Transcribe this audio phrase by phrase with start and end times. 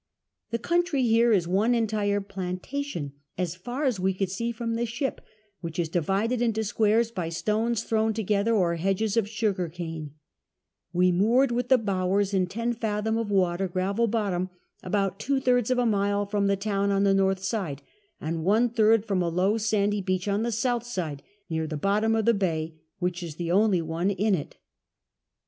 [0.49, 4.87] The country here is one entire plantation, as far as we could see from the
[4.87, 5.21] ship,
[5.59, 10.15] which is divided into squares by stones thrown together or hedges of sugar cane;
[10.91, 14.49] we moored with the bowers in 10 fathom of water, gravel bottom,
[14.81, 17.83] about two thii'ils of a mile from the town on the north side,
[18.19, 22.15] and one third from a low sandy beach on the south side; near the bottom
[22.15, 24.57] of the bay, which is the only one in it.